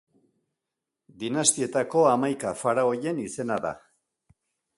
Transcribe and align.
Dinastietako 1.23 2.01
hamaika 2.13 2.55
faraoien 2.63 3.21
izena 3.27 3.61
da. 3.69 3.77